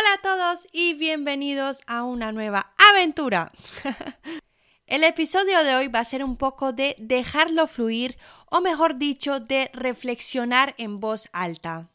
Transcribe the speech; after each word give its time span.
Hola 0.00 0.14
a 0.14 0.22
todos 0.22 0.66
y 0.72 0.94
bienvenidos 0.94 1.82
a 1.86 2.04
una 2.04 2.32
nueva 2.32 2.72
aventura. 2.90 3.52
El 4.86 5.04
episodio 5.04 5.62
de 5.62 5.74
hoy 5.74 5.88
va 5.88 5.98
a 5.98 6.04
ser 6.04 6.24
un 6.24 6.38
poco 6.38 6.72
de 6.72 6.96
dejarlo 6.98 7.66
fluir 7.66 8.16
o 8.46 8.62
mejor 8.62 8.96
dicho 8.96 9.40
de 9.40 9.68
reflexionar 9.74 10.74
en 10.78 11.00
voz 11.00 11.28
alta 11.34 11.89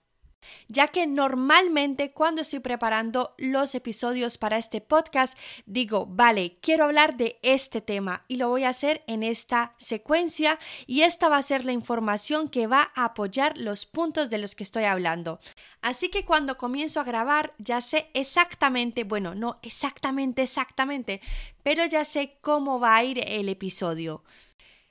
ya 0.68 0.88
que 0.88 1.08
normalmente 1.08 2.12
cuando 2.12 2.42
estoy 2.42 2.60
preparando 2.60 3.36
los 3.38 3.76
episodios 3.76 4.38
para 4.38 4.58
este 4.58 4.82
podcast 4.82 5.38
digo, 5.66 6.06
vale, 6.06 6.58
quiero 6.62 6.86
hablar 6.86 7.18
de 7.18 7.40
este 7.42 7.82
tema 7.82 8.26
y 8.28 8.38
lo 8.38 8.50
voy 8.50 8.64
a 8.64 8.70
hacer 8.70 9.04
en 9.08 9.24
esta 9.24 9.74
secuencia 9.78 10.60
y 10.88 11.02
esta 11.02 11.30
va 11.30 11.38
a 11.38 11.42
ser 11.42 11.66
la 11.66 11.72
información 11.72 12.50
que 12.50 12.68
va 12.68 12.92
a 12.96 13.06
apoyar 13.06 13.58
los 13.58 13.86
puntos 13.86 14.30
de 14.30 14.38
los 14.38 14.56
que 14.56 14.64
estoy 14.64 14.86
hablando. 14.86 15.40
Así 15.82 16.10
que 16.10 16.26
cuando 16.26 16.58
comienzo 16.58 17.00
a 17.00 17.04
grabar 17.04 17.54
ya 17.58 17.82
sé 17.82 18.10
exactamente, 18.14 19.04
bueno, 19.04 19.36
no 19.36 19.60
exactamente, 19.62 20.44
exactamente, 20.44 21.22
pero 21.64 21.86
ya 21.86 22.06
sé 22.06 22.38
cómo 22.42 22.80
va 22.80 22.96
a 22.96 23.04
ir 23.04 23.24
el 23.28 23.50
episodio. 23.50 24.24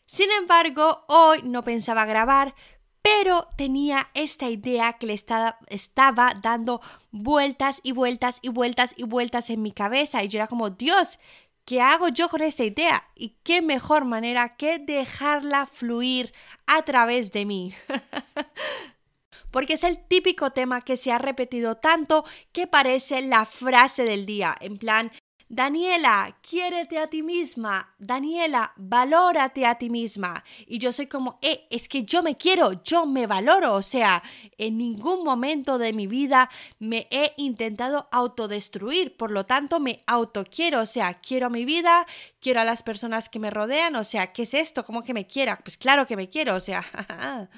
Sin 0.06 0.30
embargo, 0.30 1.04
hoy 1.08 1.40
no 1.44 1.64
pensaba 1.64 2.04
grabar, 2.04 2.54
pero 3.04 3.48
tenía 3.58 4.08
esta 4.14 4.48
idea 4.48 4.94
que 4.94 5.06
le 5.06 5.12
estaba, 5.12 5.58
estaba 5.66 6.32
dando 6.40 6.80
vueltas 7.10 7.80
y 7.82 7.92
vueltas 7.92 8.38
y 8.40 8.48
vueltas 8.48 8.94
y 8.96 9.02
vueltas 9.02 9.50
en 9.50 9.60
mi 9.60 9.72
cabeza 9.72 10.24
y 10.24 10.28
yo 10.28 10.38
era 10.38 10.46
como, 10.46 10.70
Dios, 10.70 11.18
¿qué 11.66 11.82
hago 11.82 12.08
yo 12.08 12.30
con 12.30 12.40
esta 12.40 12.64
idea? 12.64 13.06
Y 13.14 13.36
qué 13.42 13.60
mejor 13.60 14.06
manera 14.06 14.56
que 14.56 14.78
dejarla 14.78 15.66
fluir 15.66 16.32
a 16.66 16.80
través 16.80 17.30
de 17.30 17.44
mí. 17.44 17.74
Porque 19.50 19.74
es 19.74 19.84
el 19.84 19.98
típico 19.98 20.52
tema 20.52 20.80
que 20.80 20.96
se 20.96 21.12
ha 21.12 21.18
repetido 21.18 21.76
tanto 21.76 22.24
que 22.52 22.66
parece 22.66 23.20
la 23.20 23.44
frase 23.44 24.04
del 24.04 24.24
día, 24.24 24.56
en 24.60 24.78
plan, 24.78 25.12
Daniela, 25.54 26.36
quiérete 26.42 26.98
a 26.98 27.06
ti 27.06 27.22
misma. 27.22 27.94
Daniela, 28.00 28.72
valórate 28.76 29.64
a 29.64 29.76
ti 29.76 29.88
misma. 29.88 30.42
Y 30.66 30.78
yo 30.78 30.92
soy 30.92 31.06
como, 31.06 31.38
eh, 31.42 31.68
es 31.70 31.86
que 31.86 32.02
yo 32.02 32.24
me 32.24 32.36
quiero, 32.36 32.82
yo 32.82 33.06
me 33.06 33.28
valoro. 33.28 33.74
O 33.74 33.82
sea, 33.82 34.20
en 34.58 34.76
ningún 34.78 35.22
momento 35.22 35.78
de 35.78 35.92
mi 35.92 36.08
vida 36.08 36.50
me 36.80 37.06
he 37.12 37.34
intentado 37.36 38.08
autodestruir. 38.10 39.16
Por 39.16 39.30
lo 39.30 39.46
tanto, 39.46 39.78
me 39.78 40.02
autoquiero. 40.08 40.80
O 40.80 40.86
sea, 40.86 41.14
quiero 41.14 41.50
mi 41.50 41.64
vida, 41.64 42.04
quiero 42.40 42.60
a 42.60 42.64
las 42.64 42.82
personas 42.82 43.28
que 43.28 43.38
me 43.38 43.50
rodean. 43.50 43.94
O 43.94 44.02
sea, 44.02 44.32
¿qué 44.32 44.42
es 44.42 44.54
esto? 44.54 44.82
¿Cómo 44.84 45.04
que 45.04 45.14
me 45.14 45.28
quiera? 45.28 45.60
Pues 45.62 45.76
claro 45.76 46.04
que 46.04 46.16
me 46.16 46.28
quiero. 46.28 46.56
O 46.56 46.60
sea, 46.60 46.84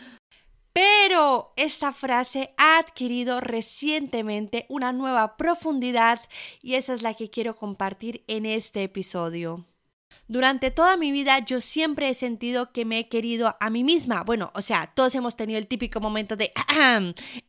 Pero 0.77 1.55
esta 1.57 1.91
frase 1.91 2.53
ha 2.59 2.77
adquirido 2.77 3.41
recientemente 3.41 4.67
una 4.69 4.93
nueva 4.93 5.39
profundidad 5.39 6.21
y 6.61 6.75
esa 6.75 6.93
es 6.93 7.01
la 7.01 7.15
que 7.15 7.31
quiero 7.31 7.57
compartir 7.57 8.25
en 8.27 8.45
este 8.45 8.83
episodio. 8.83 9.65
Durante 10.29 10.71
toda 10.71 10.99
mi 10.99 11.13
vida 11.13 11.39
yo 11.39 11.63
siempre 11.63 12.11
he 12.11 12.15
sentido 12.15 12.73
que 12.73 12.85
me 12.85 12.99
he 12.99 13.09
querido 13.09 13.57
a 13.59 13.71
mí 13.71 13.85
misma. 13.85 14.23
Bueno, 14.23 14.53
o 14.55 14.61
sea, 14.61 14.93
todos 14.95 15.15
hemos 15.15 15.35
tenido 15.35 15.59
el 15.59 15.67
típico 15.67 15.99
momento 15.99 16.37
de, 16.37 16.53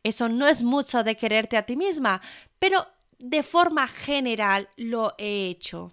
eso 0.02 0.30
no 0.30 0.46
es 0.46 0.62
mucho 0.62 1.04
de 1.04 1.18
quererte 1.18 1.58
a 1.58 1.66
ti 1.66 1.76
misma, 1.76 2.22
pero 2.58 2.86
de 3.18 3.42
forma 3.42 3.88
general 3.88 4.70
lo 4.76 5.14
he 5.18 5.48
hecho. 5.48 5.92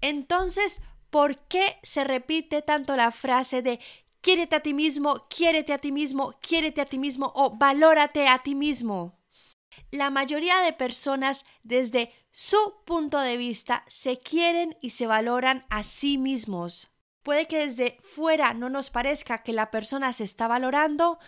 Entonces, 0.00 0.80
¿por 1.10 1.38
qué 1.46 1.78
se 1.84 2.02
repite 2.02 2.62
tanto 2.62 2.96
la 2.96 3.12
frase 3.12 3.62
de 3.62 3.78
quiérete 4.24 4.56
a 4.56 4.60
ti 4.60 4.72
mismo, 4.72 5.26
quiérete 5.28 5.74
a 5.74 5.78
ti 5.78 5.92
mismo, 5.92 6.32
quiérete 6.40 6.80
a 6.80 6.86
ti 6.86 6.98
mismo 6.98 7.30
o 7.36 7.50
valórate 7.50 8.26
a 8.26 8.38
ti 8.38 8.54
mismo. 8.54 9.20
La 9.90 10.08
mayoría 10.08 10.60
de 10.60 10.72
personas 10.72 11.44
desde 11.62 12.10
su 12.30 12.56
punto 12.86 13.20
de 13.20 13.36
vista 13.36 13.84
se 13.86 14.16
quieren 14.16 14.78
y 14.80 14.90
se 14.90 15.06
valoran 15.06 15.66
a 15.68 15.82
sí 15.82 16.16
mismos. 16.16 16.90
Puede 17.22 17.46
que 17.46 17.58
desde 17.58 17.98
fuera 18.00 18.54
no 18.54 18.70
nos 18.70 18.88
parezca 18.88 19.42
que 19.42 19.52
la 19.52 19.70
persona 19.70 20.14
se 20.14 20.24
está 20.24 20.48
valorando, 20.48 21.18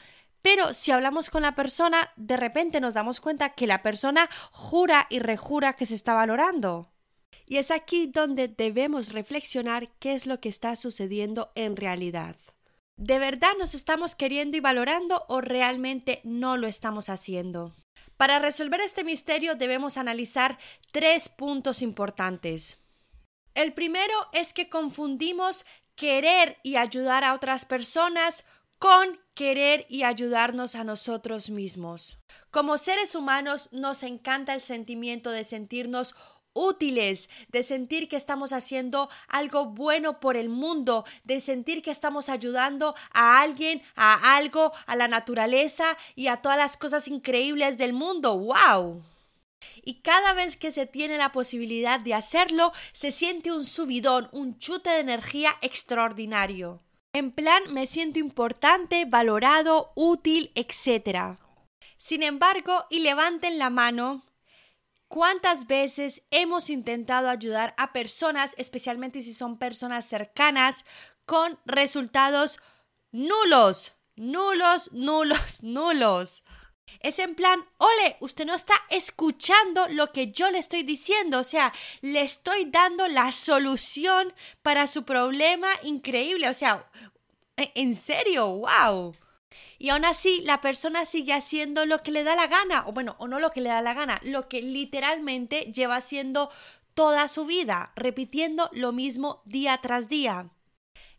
pero 0.41 0.73
si 0.73 0.91
hablamos 0.91 1.29
con 1.29 1.43
la 1.43 1.55
persona, 1.55 2.13
de 2.17 2.39
repente 2.39 2.81
nos 2.81 2.95
damos 2.95 3.21
cuenta 3.21 3.51
que 3.51 3.67
la 3.67 3.83
persona 3.83 4.31
jura 4.53 5.07
y 5.11 5.19
rejura 5.19 5.75
que 5.75 5.85
se 5.85 5.95
está 5.95 6.15
valorando. 6.15 6.91
Y 7.45 7.59
es 7.59 7.71
aquí 7.71 8.07
donde 8.07 8.49
debemos 8.49 9.13
reflexionar 9.13 9.91
qué 9.99 10.15
es 10.15 10.27
lo 10.27 10.41
que 10.41 10.49
está 10.49 10.77
sucediendo 10.77 11.53
en 11.55 11.77
realidad. 11.77 12.37
¿De 12.97 13.19
verdad 13.19 13.53
nos 13.59 13.75
estamos 13.75 14.15
queriendo 14.15 14.57
y 14.57 14.61
valorando 14.61 15.27
o 15.29 15.43
realmente 15.43 16.23
no 16.25 16.57
lo 16.57 16.67
estamos 16.67 17.11
haciendo? 17.11 17.75
Para 18.17 18.39
resolver 18.39 18.81
este 18.81 19.05
misterio 19.05 19.55
debemos 19.55 19.99
analizar 19.99 20.59
tres 20.93 21.29
puntos 21.29 21.83
importantes. 21.83 22.79
El 23.55 23.75
primero 23.75 24.15
es 24.33 24.55
que 24.55 24.71
confundimos 24.71 25.67
querer 25.95 26.57
y 26.63 26.77
ayudar 26.77 27.23
a 27.23 27.35
otras 27.35 27.67
personas 27.67 28.45
con 28.79 29.21
querer 29.35 29.87
y 29.91 30.03
ayudarnos 30.03 30.75
a 30.75 30.85
nosotros 30.85 31.51
mismos. 31.51 32.19
Como 32.51 32.79
seres 32.79 33.15
humanos 33.15 33.69
nos 33.73 34.03
encanta 34.05 34.55
el 34.55 34.63
sentimiento 34.63 35.31
de 35.31 35.45
sentirnos 35.45 36.15
útiles, 36.57 37.29
de 37.49 37.63
sentir 37.63 38.09
que 38.09 38.17
estamos 38.17 38.53
haciendo 38.53 39.09
algo 39.29 39.67
bueno 39.67 40.19
por 40.19 40.37
el 40.37 40.49
mundo, 40.49 41.05
de 41.25 41.41
sentir 41.41 41.83
que 41.83 41.91
estamos 41.91 42.29
ayudando 42.29 42.95
a 43.13 43.41
alguien, 43.41 43.83
a 43.95 44.37
algo, 44.37 44.73
a 44.87 44.97
la 44.97 45.07
naturaleza 45.07 45.97
y 46.15 46.29
a 46.29 46.39
todas 46.39 46.59
las 46.59 46.77
cosas 46.77 47.07
increíbles 47.09 47.79
del 47.79 47.93
mundo. 47.93 48.39
¡Wow! 48.39 49.03
Y 49.85 50.01
cada 50.01 50.33
vez 50.33 50.57
que 50.57 50.73
se 50.73 50.87
tiene 50.87 51.19
la 51.19 51.33
posibilidad 51.33 52.01
de 52.01 52.15
hacerlo, 52.15 52.73
se 52.93 53.11
siente 53.11 53.53
un 53.53 53.65
subidón, 53.65 54.29
un 54.33 54.59
chute 54.59 54.91
de 54.91 55.01
energía 55.01 55.57
extraordinario. 55.63 56.81
En 57.13 57.33
plan, 57.33 57.63
me 57.73 57.87
siento 57.87 58.19
importante, 58.19 59.05
valorado, 59.07 59.93
útil, 59.95 60.51
etc. 60.55 61.39
Sin 61.97 62.23
embargo, 62.23 62.85
y 62.91 62.99
levanten 62.99 63.59
la 63.59 63.71
mano 63.71 64.23
¿Cuántas 65.09 65.67
veces 65.67 66.23
hemos 66.31 66.69
intentado 66.69 67.29
ayudar 67.29 67.75
a 67.79 67.93
personas, 67.93 68.55
especialmente 68.59 69.23
si 69.23 69.35
son 69.35 69.59
personas 69.59 70.07
cercanas, 70.07 70.85
con 71.25 71.59
resultados 71.65 72.59
nulos? 73.13 73.95
Nulos, 74.17 74.91
nulos, 74.93 75.63
nulos. 75.63 76.43
Es 77.01 77.19
en 77.19 77.35
plan, 77.35 77.65
ole, 77.79 78.17
usted 78.21 78.47
no 78.47 78.55
está 78.55 78.75
escuchando 78.91 79.87
lo 79.89 80.13
que 80.13 80.33
yo 80.33 80.51
le 80.51 80.59
estoy 80.59 80.83
diciendo, 80.83 81.41
o 81.41 81.45
sea, 81.45 81.73
le 82.01 82.23
estoy 82.23 82.65
dando 82.67 83.07
la 83.07 83.33
solución 83.33 84.33
para 84.63 84.87
su 84.87 85.05
problema 85.05 85.69
increíble, 85.83 86.49
o 86.49 86.55
sea, 86.55 86.89
en 87.57 87.95
serio, 87.95 88.47
wow. 88.47 89.15
Y 89.79 89.91
aún 89.91 90.05
así, 90.05 90.41
la 90.43 90.61
persona 90.61 91.05
sigue 91.05 91.33
haciendo 91.33 91.87
lo 91.87 92.03
que 92.03 92.11
le 92.11 92.25
da 92.25 92.37
la 92.37 92.47
gana, 92.47 92.85
o 92.87 92.93
bueno, 92.93 93.17
o 93.19 93.29
no 93.29 93.39
lo 93.39 93.51
que 93.51 93.61
le 93.61 93.69
da 93.69 93.83
la 93.83 93.95
gana, 93.95 94.21
lo 94.23 94.49
que 94.49 94.63
literalmente 94.63 95.73
lleva 95.73 95.97
haciendo 95.97 96.51
toda 96.95 97.29
su 97.29 97.45
vida, 97.45 97.93
repitiendo 97.95 98.71
lo 98.73 98.93
mismo 98.93 99.43
día 99.45 99.79
tras 99.83 100.09
día. 100.09 100.51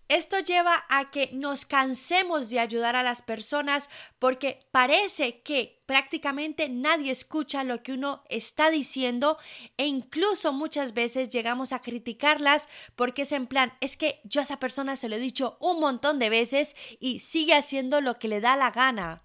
Esto 0.09 0.39
lleva 0.39 0.85
a 0.87 1.11
que 1.11 1.29
nos 1.33 1.65
cansemos 1.65 2.49
de 2.49 2.61
ayudar 2.61 2.95
a 2.95 3.03
las 3.03 3.21
personas 3.21 3.89
porque 4.19 4.65
parece 4.71 5.41
que 5.41 5.83
prácticamente 5.85 6.69
nadie 6.69 7.11
escucha 7.11 7.65
lo 7.65 7.83
que 7.83 7.91
uno 7.91 8.23
está 8.29 8.69
diciendo 8.69 9.37
e 9.75 9.85
incluso 9.85 10.53
muchas 10.53 10.93
veces 10.93 11.27
llegamos 11.27 11.73
a 11.73 11.81
criticarlas 11.81 12.69
porque 12.95 13.23
es 13.23 13.33
en 13.33 13.47
plan, 13.47 13.73
es 13.81 13.97
que 13.97 14.21
yo 14.23 14.39
a 14.39 14.43
esa 14.43 14.59
persona 14.59 14.95
se 14.95 15.09
lo 15.09 15.17
he 15.17 15.19
dicho 15.19 15.57
un 15.59 15.81
montón 15.81 16.19
de 16.19 16.29
veces 16.29 16.75
y 17.01 17.19
sigue 17.19 17.53
haciendo 17.53 17.99
lo 17.99 18.17
que 18.17 18.29
le 18.29 18.39
da 18.39 18.55
la 18.55 18.71
gana. 18.71 19.23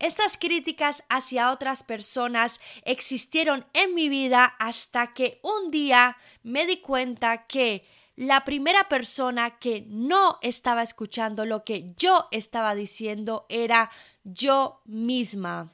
Estas 0.00 0.36
críticas 0.36 1.04
hacia 1.10 1.52
otras 1.52 1.84
personas 1.84 2.58
existieron 2.84 3.64
en 3.72 3.94
mi 3.94 4.08
vida 4.08 4.46
hasta 4.58 5.14
que 5.14 5.38
un 5.44 5.70
día 5.70 6.16
me 6.42 6.66
di 6.66 6.78
cuenta 6.78 7.46
que 7.46 7.84
la 8.16 8.44
primera 8.44 8.88
persona 8.88 9.58
que 9.58 9.84
no 9.88 10.38
estaba 10.42 10.82
escuchando 10.82 11.46
lo 11.46 11.64
que 11.64 11.94
yo 11.96 12.26
estaba 12.30 12.74
diciendo 12.74 13.46
era 13.48 13.90
yo 14.24 14.82
misma. 14.84 15.72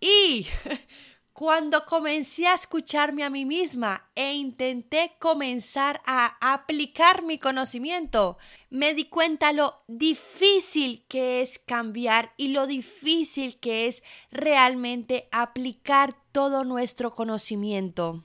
Y 0.00 0.46
cuando 1.32 1.84
comencé 1.86 2.46
a 2.46 2.54
escucharme 2.54 3.24
a 3.24 3.30
mí 3.30 3.44
misma 3.44 4.08
e 4.14 4.34
intenté 4.34 5.16
comenzar 5.18 6.00
a 6.06 6.36
aplicar 6.52 7.24
mi 7.24 7.38
conocimiento, 7.38 8.38
me 8.70 8.94
di 8.94 9.06
cuenta 9.06 9.52
lo 9.52 9.82
difícil 9.88 11.04
que 11.08 11.42
es 11.42 11.58
cambiar 11.58 12.32
y 12.36 12.48
lo 12.48 12.68
difícil 12.68 13.58
que 13.58 13.88
es 13.88 14.04
realmente 14.30 15.28
aplicar 15.32 16.14
todo 16.30 16.62
nuestro 16.64 17.12
conocimiento. 17.12 18.24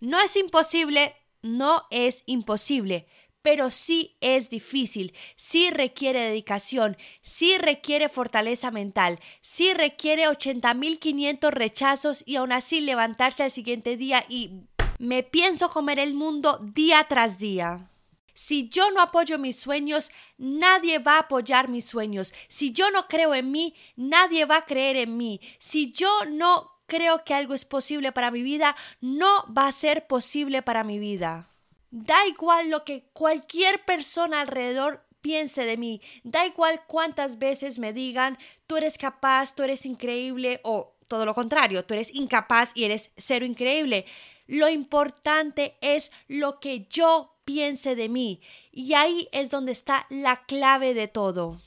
No 0.00 0.18
es 0.20 0.36
imposible, 0.36 1.14
no 1.46 1.84
es 1.90 2.22
imposible, 2.26 3.06
pero 3.46 3.70
sí 3.70 4.16
es 4.20 4.50
difícil, 4.50 5.14
sí 5.36 5.70
requiere 5.70 6.18
dedicación, 6.18 6.96
sí 7.22 7.58
requiere 7.58 8.08
fortaleza 8.08 8.72
mental, 8.72 9.20
sí 9.40 9.72
requiere 9.72 10.26
80.500 10.28 11.50
rechazos 11.52 12.24
y 12.26 12.36
aún 12.36 12.50
así 12.50 12.80
levantarse 12.80 13.44
al 13.44 13.52
siguiente 13.52 13.96
día 13.96 14.24
y 14.28 14.62
me 14.98 15.22
pienso 15.22 15.68
comer 15.68 16.00
el 16.00 16.14
mundo 16.14 16.58
día 16.74 17.06
tras 17.08 17.38
día. 17.38 17.88
Si 18.34 18.68
yo 18.68 18.90
no 18.90 19.00
apoyo 19.00 19.38
mis 19.38 19.56
sueños, 19.56 20.10
nadie 20.36 20.98
va 20.98 21.14
a 21.14 21.20
apoyar 21.20 21.68
mis 21.68 21.86
sueños. 21.86 22.34
Si 22.48 22.72
yo 22.72 22.90
no 22.90 23.08
creo 23.08 23.34
en 23.34 23.50
mí, 23.50 23.74
nadie 23.94 24.44
va 24.44 24.58
a 24.58 24.66
creer 24.66 24.96
en 24.96 25.16
mí. 25.16 25.40
Si 25.58 25.92
yo 25.92 26.10
no 26.28 26.75
creo 26.86 27.24
que 27.24 27.34
algo 27.34 27.54
es 27.54 27.64
posible 27.64 28.12
para 28.12 28.30
mi 28.30 28.42
vida, 28.42 28.76
no 29.00 29.44
va 29.52 29.66
a 29.66 29.72
ser 29.72 30.06
posible 30.06 30.62
para 30.62 30.84
mi 30.84 30.98
vida. 30.98 31.48
Da 31.90 32.26
igual 32.26 32.70
lo 32.70 32.84
que 32.84 33.04
cualquier 33.12 33.84
persona 33.84 34.40
alrededor 34.40 35.04
piense 35.20 35.64
de 35.64 35.76
mí, 35.76 36.00
da 36.22 36.46
igual 36.46 36.82
cuántas 36.86 37.38
veces 37.38 37.78
me 37.78 37.92
digan, 37.92 38.38
tú 38.66 38.76
eres 38.76 38.96
capaz, 38.96 39.54
tú 39.54 39.62
eres 39.62 39.84
increíble 39.84 40.60
o 40.62 40.94
todo 41.08 41.24
lo 41.24 41.34
contrario, 41.34 41.84
tú 41.84 41.94
eres 41.94 42.14
incapaz 42.14 42.70
y 42.74 42.84
eres 42.84 43.10
cero 43.16 43.44
increíble. 43.44 44.06
Lo 44.46 44.68
importante 44.68 45.76
es 45.80 46.12
lo 46.28 46.60
que 46.60 46.86
yo 46.90 47.34
piense 47.44 47.96
de 47.96 48.08
mí 48.08 48.40
y 48.72 48.94
ahí 48.94 49.28
es 49.32 49.50
donde 49.50 49.72
está 49.72 50.06
la 50.10 50.44
clave 50.46 50.94
de 50.94 51.08
todo. 51.08 51.60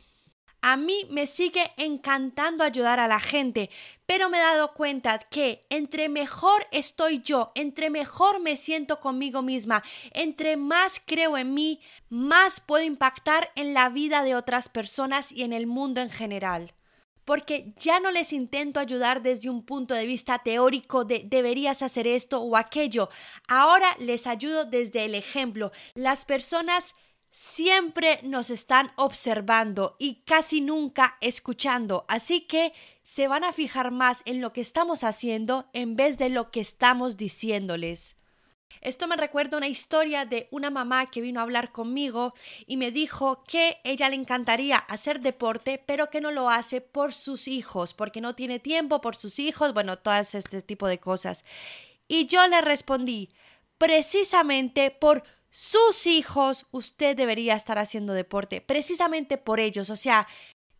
A 0.62 0.76
mí 0.76 1.08
me 1.10 1.26
sigue 1.26 1.72
encantando 1.78 2.64
ayudar 2.64 3.00
a 3.00 3.08
la 3.08 3.20
gente, 3.20 3.70
pero 4.06 4.30
me 4.30 4.40
he 4.40 4.42
dado 4.42 4.74
cuenta 4.74 5.18
que 5.20 5.62
entre 5.70 6.10
mejor 6.10 6.66
estoy 6.72 7.22
yo, 7.22 7.52
entre 7.56 7.90
mejor 7.90 8.42
me 8.42 8.58
siento 8.58 9.00
conmigo 9.00 9.42
misma, 9.42 9.84
entre 10.12 10.58
más 10.58 11.02
creo 11.06 11.38
en 11.38 11.54
mí, 11.54 11.80
más 12.10 12.60
puedo 12.60 12.84
impactar 12.84 13.52
en 13.56 13.74
la 13.74 13.88
vida 13.90 14.22
de 14.24 14.36
otras 14.36 14.68
personas 14.68 15.32
y 15.32 15.44
en 15.44 15.54
el 15.54 15.66
mundo 15.66 16.02
en 16.02 16.10
general 16.10 16.74
porque 17.30 17.76
ya 17.78 18.00
no 18.00 18.10
les 18.10 18.34
intento 18.34 18.80
ayudar 18.80 19.22
desde 19.22 19.52
un 19.52 19.64
punto 19.64 19.94
de 19.94 20.08
vista 20.08 20.40
teórico 20.40 21.06
de 21.06 21.22
deberías 21.24 21.84
hacer 21.84 22.08
esto 22.08 22.42
o 22.42 22.58
aquello. 22.58 23.08
Ahora 23.48 23.96
les 24.00 24.26
ayudo 24.26 24.66
desde 24.66 25.06
el 25.06 25.14
ejemplo. 25.14 25.72
Las 25.94 26.26
personas 26.26 26.96
siempre 27.32 28.20
nos 28.24 28.50
están 28.50 28.92
observando 28.96 29.96
y 30.00 30.24
casi 30.26 30.62
nunca 30.62 31.18
escuchando, 31.22 32.06
así 32.08 32.42
que 32.42 32.74
se 33.04 33.28
van 33.28 33.44
a 33.44 33.54
fijar 33.54 33.92
más 33.92 34.22
en 34.26 34.42
lo 34.42 34.54
que 34.54 34.62
estamos 34.62 35.04
haciendo 35.04 35.70
en 35.74 35.96
vez 35.96 36.18
de 36.18 36.30
lo 36.30 36.52
que 36.52 36.60
estamos 36.60 37.18
diciéndoles. 37.18 38.18
Esto 38.82 39.08
me 39.08 39.18
recuerda 39.18 39.58
una 39.58 39.68
historia 39.68 40.26
de 40.26 40.48
una 40.52 40.70
mamá 40.70 41.08
que 41.08 41.20
vino 41.20 41.40
a 41.40 41.44
hablar 41.44 41.72
conmigo 41.72 42.34
y 42.66 42.78
me 42.78 42.92
dijo 42.92 43.44
que 43.44 43.78
ella 43.84 44.08
le 44.08 44.16
encantaría 44.16 44.78
hacer 44.78 45.20
deporte, 45.20 45.84
pero 45.86 46.10
que 46.10 46.22
no 46.22 46.32
lo 46.32 46.50
hace 46.50 46.80
por 46.80 47.14
sus 47.14 47.48
hijos, 47.48 47.94
porque 47.94 48.22
no 48.22 48.36
tiene 48.36 48.60
tiempo 48.60 49.02
por 49.02 49.18
sus 49.18 49.40
hijos, 49.40 49.74
bueno, 49.74 49.98
todas 49.98 50.34
este 50.34 50.62
tipo 50.62 50.88
de 50.88 51.00
cosas. 51.00 51.44
Y 52.08 52.28
yo 52.28 52.48
le 52.48 52.62
respondí, 52.62 53.30
precisamente 53.78 54.92
por 54.92 55.24
sus 55.50 56.06
hijos, 56.06 56.68
usted 56.72 57.16
debería 57.16 57.56
estar 57.56 57.80
haciendo 57.80 58.14
deporte, 58.14 58.62
precisamente 58.62 59.38
por 59.38 59.60
ellos, 59.60 59.90
o 59.90 59.96
sea, 59.96 60.28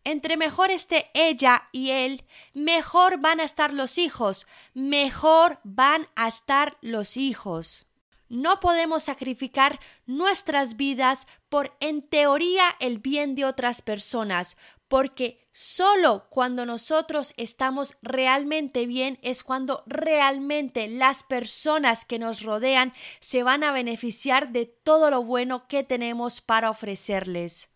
entre 0.04 0.36
mejor 0.36 0.70
esté 0.70 1.10
ella 1.14 1.68
y 1.72 1.90
él, 1.90 2.24
mejor 2.54 3.20
van 3.20 3.40
a 3.40 3.44
estar 3.44 3.74
los 3.74 3.98
hijos, 3.98 4.46
mejor 4.74 5.60
van 5.64 6.08
a 6.16 6.28
estar 6.28 6.78
los 6.80 7.16
hijos. 7.16 7.86
No 8.28 8.60
podemos 8.60 9.02
sacrificar 9.02 9.80
nuestras 10.06 10.76
vidas 10.76 11.26
por, 11.48 11.76
en 11.80 12.00
teoría, 12.00 12.76
el 12.78 12.98
bien 12.98 13.34
de 13.34 13.44
otras 13.44 13.82
personas, 13.82 14.56
porque 14.90 15.48
solo 15.52 16.26
cuando 16.30 16.66
nosotros 16.66 17.32
estamos 17.36 17.96
realmente 18.02 18.86
bien 18.88 19.20
es 19.22 19.44
cuando 19.44 19.84
realmente 19.86 20.88
las 20.88 21.22
personas 21.22 22.04
que 22.04 22.18
nos 22.18 22.42
rodean 22.42 22.92
se 23.20 23.44
van 23.44 23.62
a 23.62 23.70
beneficiar 23.70 24.50
de 24.50 24.66
todo 24.66 25.12
lo 25.12 25.22
bueno 25.22 25.68
que 25.68 25.84
tenemos 25.84 26.40
para 26.40 26.70
ofrecerles. 26.70 27.70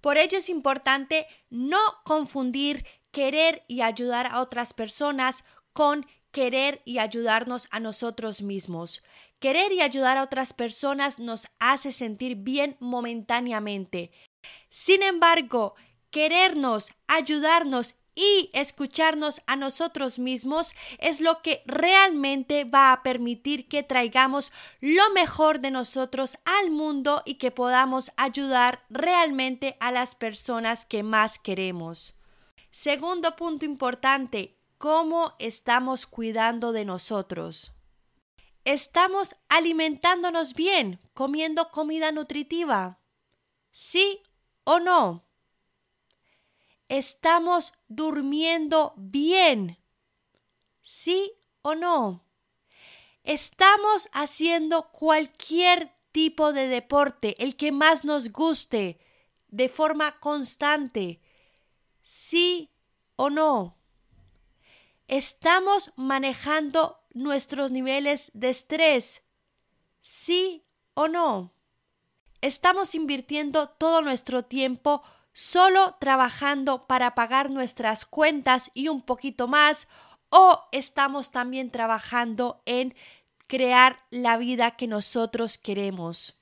Por 0.00 0.18
ello 0.18 0.38
es 0.38 0.48
importante 0.48 1.28
no 1.50 1.78
confundir 2.04 2.84
querer 3.12 3.62
y 3.68 3.82
ayudar 3.82 4.26
a 4.26 4.40
otras 4.40 4.74
personas 4.74 5.44
con 5.72 6.04
querer 6.32 6.82
y 6.84 6.98
ayudarnos 6.98 7.68
a 7.70 7.78
nosotros 7.78 8.42
mismos. 8.42 9.04
Querer 9.38 9.70
y 9.70 9.82
ayudar 9.82 10.18
a 10.18 10.24
otras 10.24 10.52
personas 10.52 11.20
nos 11.20 11.46
hace 11.60 11.92
sentir 11.92 12.34
bien 12.34 12.76
momentáneamente. 12.80 14.10
Sin 14.68 15.04
embargo, 15.04 15.76
querernos, 16.16 16.94
ayudarnos 17.08 17.94
y 18.14 18.48
escucharnos 18.54 19.42
a 19.46 19.54
nosotros 19.54 20.18
mismos 20.18 20.74
es 20.98 21.20
lo 21.20 21.42
que 21.42 21.62
realmente 21.66 22.64
va 22.64 22.90
a 22.90 23.02
permitir 23.02 23.68
que 23.68 23.82
traigamos 23.82 24.50
lo 24.80 25.10
mejor 25.10 25.60
de 25.60 25.70
nosotros 25.70 26.38
al 26.46 26.70
mundo 26.70 27.22
y 27.26 27.34
que 27.34 27.50
podamos 27.50 28.12
ayudar 28.16 28.86
realmente 28.88 29.76
a 29.78 29.92
las 29.92 30.14
personas 30.14 30.86
que 30.86 31.02
más 31.02 31.38
queremos. 31.38 32.16
Segundo 32.70 33.36
punto 33.36 33.66
importante, 33.66 34.58
¿cómo 34.78 35.34
estamos 35.38 36.06
cuidando 36.06 36.72
de 36.72 36.86
nosotros? 36.86 37.74
¿Estamos 38.64 39.36
alimentándonos 39.50 40.54
bien, 40.54 40.98
comiendo 41.12 41.70
comida 41.70 42.10
nutritiva? 42.10 43.00
¿Sí 43.70 44.22
o 44.64 44.80
no? 44.80 45.25
¿Estamos 46.88 47.72
durmiendo 47.88 48.94
bien? 48.96 49.78
¿Sí 50.82 51.32
o 51.62 51.74
no? 51.74 52.24
¿Estamos 53.24 54.08
haciendo 54.12 54.92
cualquier 54.92 55.92
tipo 56.12 56.52
de 56.52 56.68
deporte, 56.68 57.42
el 57.42 57.56
que 57.56 57.72
más 57.72 58.04
nos 58.04 58.30
guste, 58.30 59.00
de 59.48 59.68
forma 59.68 60.20
constante? 60.20 61.20
¿Sí 62.02 62.70
o 63.16 63.30
no? 63.30 63.76
¿Estamos 65.08 65.92
manejando 65.96 67.00
nuestros 67.12 67.72
niveles 67.72 68.30
de 68.32 68.50
estrés? 68.50 69.24
¿Sí 70.02 70.64
o 70.94 71.08
no? 71.08 71.52
¿Estamos 72.42 72.94
invirtiendo 72.94 73.70
todo 73.70 74.02
nuestro 74.02 74.44
tiempo 74.44 75.02
solo 75.36 75.96
trabajando 76.00 76.86
para 76.86 77.14
pagar 77.14 77.50
nuestras 77.50 78.06
cuentas 78.06 78.70
y 78.72 78.88
un 78.88 79.02
poquito 79.02 79.48
más? 79.48 79.86
¿O 80.30 80.66
estamos 80.72 81.30
también 81.30 81.70
trabajando 81.70 82.62
en 82.64 82.94
crear 83.46 83.98
la 84.08 84.38
vida 84.38 84.76
que 84.76 84.86
nosotros 84.86 85.58
queremos? 85.58 86.38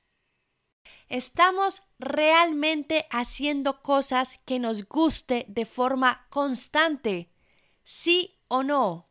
¿Estamos 1.09 1.83
realmente 1.99 3.09
haciendo 3.11 3.83
cosas 3.83 4.39
que 4.45 4.61
nos 4.61 4.89
guste 4.89 5.45
de 5.49 5.67
forma 5.67 6.29
constante? 6.31 7.33
¿Sí 7.83 8.39
o 8.47 8.63
no? 8.63 9.09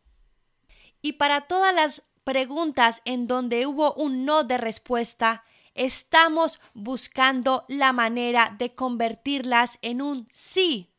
Y 1.01 1.13
para 1.13 1.41
todas 1.41 1.75
las 1.75 2.03
preguntas 2.23 3.01
en 3.03 3.27
donde 3.27 3.67
hubo 3.67 3.93
un 3.95 4.23
no 4.23 4.45
de 4.45 4.57
respuesta, 4.57 5.43
estamos 5.75 6.59
buscando 6.73 7.65
la 7.67 7.93
manera 7.93 8.55
de 8.57 8.73
convertirlas 8.75 9.79
en 9.81 10.01
un 10.01 10.27
sí. 10.31 10.89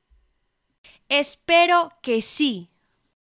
Espero 1.08 1.90
que 2.02 2.22
sí. 2.22 2.70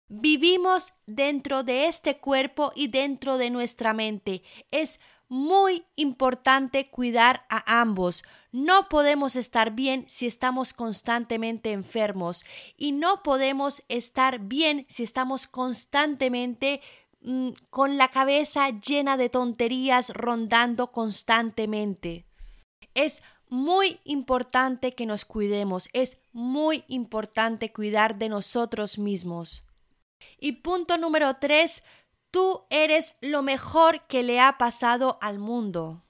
Vivimos 0.08 0.92
dentro 1.06 1.62
de 1.62 1.86
este 1.86 2.18
cuerpo 2.18 2.72
y 2.74 2.88
dentro 2.88 3.38
de 3.38 3.50
nuestra 3.50 3.92
mente. 3.92 4.42
Es 4.70 4.98
muy 5.30 5.84
importante 5.94 6.90
cuidar 6.90 7.46
a 7.48 7.80
ambos. 7.80 8.24
No 8.50 8.88
podemos 8.88 9.36
estar 9.36 9.70
bien 9.70 10.04
si 10.08 10.26
estamos 10.26 10.74
constantemente 10.74 11.70
enfermos 11.70 12.44
y 12.76 12.90
no 12.90 13.22
podemos 13.22 13.84
estar 13.88 14.40
bien 14.40 14.86
si 14.88 15.04
estamos 15.04 15.46
constantemente 15.46 16.80
mm, 17.22 17.50
con 17.70 17.96
la 17.96 18.08
cabeza 18.08 18.70
llena 18.70 19.16
de 19.16 19.28
tonterías 19.28 20.10
rondando 20.10 20.92
constantemente. 20.92 22.26
Es 22.94 23.22
muy 23.48 24.00
importante 24.04 24.94
que 24.94 25.06
nos 25.06 25.24
cuidemos, 25.24 25.88
es 25.92 26.18
muy 26.32 26.84
importante 26.88 27.72
cuidar 27.72 28.18
de 28.18 28.28
nosotros 28.28 28.98
mismos. 28.98 29.64
Y 30.38 30.52
punto 30.52 30.98
número 30.98 31.36
tres, 31.36 31.82
Tú 32.30 32.64
eres 32.70 33.16
lo 33.20 33.42
mejor 33.42 34.06
que 34.06 34.22
le 34.22 34.40
ha 34.40 34.56
pasado 34.56 35.18
al 35.20 35.38
mundo. 35.40 36.04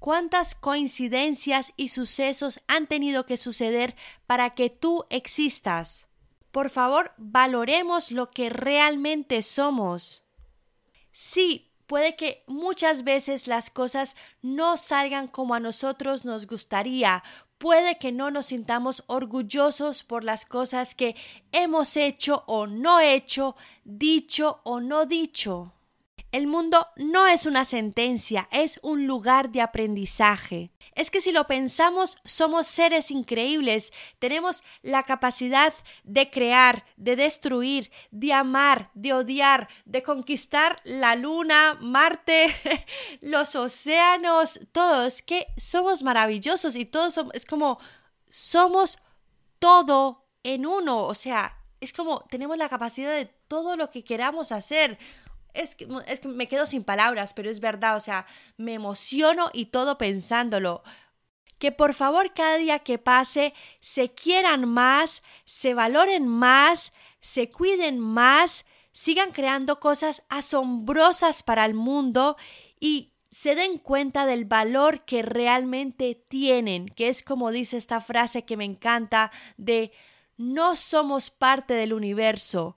¿Cuántas 0.00 0.56
coincidencias 0.56 1.72
y 1.76 1.90
sucesos 1.90 2.60
han 2.66 2.88
tenido 2.88 3.26
que 3.26 3.36
suceder 3.36 3.94
para 4.26 4.56
que 4.56 4.70
tú 4.70 5.04
existas? 5.08 6.08
Por 6.50 6.70
favor, 6.70 7.12
valoremos 7.16 8.10
lo 8.10 8.30
que 8.30 8.50
realmente 8.50 9.42
somos. 9.42 10.21
Sí, 11.12 11.70
puede 11.86 12.16
que 12.16 12.42
muchas 12.46 13.04
veces 13.04 13.46
las 13.46 13.70
cosas 13.70 14.16
no 14.40 14.76
salgan 14.76 15.28
como 15.28 15.54
a 15.54 15.60
nosotros 15.60 16.24
nos 16.24 16.46
gustaría. 16.46 17.22
Puede 17.58 17.98
que 17.98 18.12
no 18.12 18.30
nos 18.30 18.46
sintamos 18.46 19.04
orgullosos 19.06 20.02
por 20.02 20.24
las 20.24 20.46
cosas 20.46 20.94
que 20.94 21.14
hemos 21.52 21.96
hecho 21.96 22.44
o 22.46 22.66
no 22.66 22.98
hecho, 22.98 23.54
dicho 23.84 24.60
o 24.64 24.80
no 24.80 25.06
dicho. 25.06 25.72
El 26.32 26.46
mundo 26.46 26.88
no 26.96 27.26
es 27.26 27.44
una 27.44 27.66
sentencia, 27.66 28.48
es 28.50 28.80
un 28.82 29.06
lugar 29.06 29.50
de 29.50 29.60
aprendizaje. 29.60 30.70
Es 30.94 31.10
que 31.10 31.20
si 31.20 31.30
lo 31.30 31.46
pensamos, 31.46 32.16
somos 32.24 32.66
seres 32.66 33.10
increíbles, 33.10 33.92
tenemos 34.18 34.64
la 34.80 35.02
capacidad 35.02 35.74
de 36.04 36.30
crear, 36.30 36.86
de 36.96 37.16
destruir, 37.16 37.90
de 38.10 38.32
amar, 38.32 38.90
de 38.94 39.12
odiar, 39.12 39.68
de 39.84 40.02
conquistar 40.02 40.76
la 40.84 41.16
luna, 41.16 41.76
Marte, 41.82 42.56
los 43.20 43.54
océanos, 43.54 44.58
todos, 44.72 45.20
que 45.20 45.48
somos 45.58 46.02
maravillosos 46.02 46.76
y 46.76 46.86
todos 46.86 47.12
somos, 47.12 47.34
es 47.34 47.44
como 47.44 47.78
somos 48.30 48.98
todo 49.58 50.24
en 50.44 50.64
uno, 50.64 51.02
o 51.02 51.14
sea, 51.14 51.58
es 51.82 51.92
como 51.92 52.20
tenemos 52.30 52.56
la 52.56 52.70
capacidad 52.70 53.10
de 53.10 53.26
todo 53.48 53.76
lo 53.76 53.90
que 53.90 54.02
queramos 54.02 54.50
hacer 54.50 54.98
es 55.54 55.74
que, 55.74 55.88
es 56.06 56.20
que 56.20 56.28
me 56.28 56.48
quedo 56.48 56.66
sin 56.66 56.84
palabras, 56.84 57.34
pero 57.34 57.50
es 57.50 57.60
verdad, 57.60 57.96
o 57.96 58.00
sea, 58.00 58.26
me 58.56 58.74
emociono 58.74 59.50
y 59.52 59.66
todo 59.66 59.98
pensándolo. 59.98 60.82
Que 61.58 61.72
por 61.72 61.94
favor 61.94 62.32
cada 62.34 62.56
día 62.56 62.80
que 62.80 62.98
pase 62.98 63.54
se 63.80 64.12
quieran 64.12 64.68
más, 64.68 65.22
se 65.44 65.74
valoren 65.74 66.26
más, 66.26 66.92
se 67.20 67.50
cuiden 67.50 68.00
más, 68.00 68.64
sigan 68.90 69.30
creando 69.30 69.78
cosas 69.78 70.22
asombrosas 70.28 71.42
para 71.42 71.64
el 71.64 71.74
mundo 71.74 72.36
y 72.80 73.12
se 73.30 73.54
den 73.54 73.78
cuenta 73.78 74.26
del 74.26 74.44
valor 74.44 75.04
que 75.04 75.22
realmente 75.22 76.14
tienen, 76.28 76.88
que 76.88 77.08
es 77.08 77.22
como 77.22 77.50
dice 77.50 77.78
esta 77.78 78.00
frase 78.00 78.44
que 78.44 78.58
me 78.58 78.64
encanta 78.64 79.32
de 79.56 79.90
no 80.36 80.76
somos 80.76 81.30
parte 81.30 81.74
del 81.74 81.94
universo, 81.94 82.76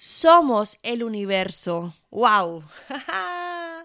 somos 0.00 0.78
el 0.82 1.04
universo. 1.04 1.92
¡Wow! 2.10 2.64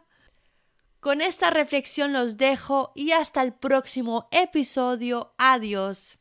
Con 1.02 1.20
esta 1.20 1.50
reflexión 1.50 2.14
los 2.14 2.38
dejo 2.38 2.94
y 2.96 3.12
hasta 3.12 3.42
el 3.42 3.54
próximo 3.54 4.30
episodio. 4.32 5.34
Adiós. 5.38 6.18